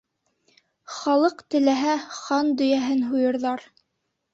Халыҡ 0.93 1.45
теләһә 1.55 1.95
хан 2.19 2.53
дөйәһен 2.63 3.09
һуйҙырыр. 3.15 3.73